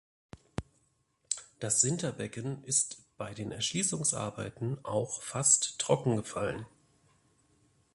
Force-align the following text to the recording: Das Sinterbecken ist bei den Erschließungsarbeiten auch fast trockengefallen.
Das 1.59 1.79
Sinterbecken 1.81 2.63
ist 2.63 3.03
bei 3.17 3.35
den 3.35 3.51
Erschließungsarbeiten 3.51 4.83
auch 4.83 5.21
fast 5.21 5.77
trockengefallen. 5.77 6.65